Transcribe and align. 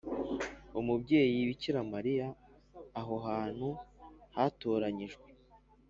umubyeyi 0.79 1.39
bikira 1.49 1.79
mariya. 1.93 2.27
aho 2.99 3.15
hantu 3.27 3.67
hatoranyijwe 4.35 5.27